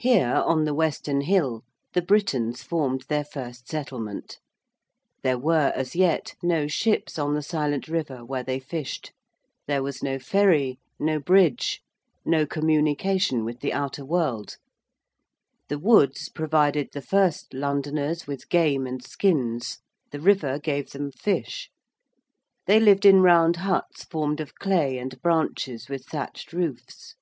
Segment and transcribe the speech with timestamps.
[0.00, 1.62] Here, on the western hill,
[1.92, 4.40] the Britons formed their first settlement;
[5.22, 9.12] there were as yet no ships on the silent river where they fished;
[9.68, 11.80] there was no ferry, no bridge,
[12.24, 14.56] no communication with the outer world;
[15.68, 19.78] the woods provided the first Londoners with game and skins;
[20.10, 21.70] the river gave them fish;
[22.66, 27.14] they lived in round huts formed of clay and branches with thatched roofs.